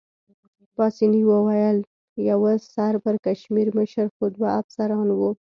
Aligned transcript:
پاسیني 0.75 1.21
وویل: 1.31 1.77
یوه 2.29 2.51
سر 2.73 2.93
پړکمشر 3.03 3.67
مشر 3.77 4.05
خو 4.15 4.23
دوه 4.35 4.49
افسران 4.61 5.07
وو. 5.13 5.29